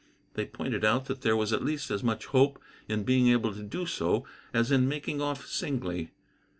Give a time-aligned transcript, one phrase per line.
[0.33, 3.61] They pointed out that there was at least as much hope in being able to
[3.61, 6.09] do so as in making off singly.